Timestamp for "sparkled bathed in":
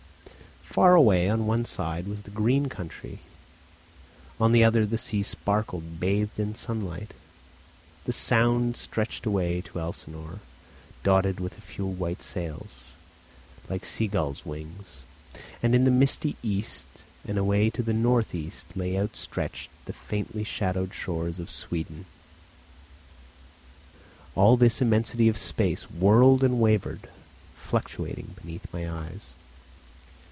5.21-6.55